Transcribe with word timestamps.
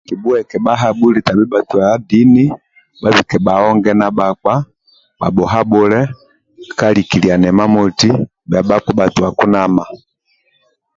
Kibhueke 0.07 0.55
bhahabhuli 0.65 1.19
tabhi 1.27 1.45
bhatua 1.51 1.87
dini 2.09 2.45
bhabike 3.01 3.37
bhaonge 3.45 3.91
na 3.99 4.07
bhakpa 4.17 4.53
bhabhuhabhule 5.19 5.99
ka 6.77 6.87
likiliana 6.95 7.45
imamoti 7.53 8.09
bhia 8.49 8.61
bhakpa 8.67 8.91
bhatua 8.97 9.29
kunama. 9.37 9.83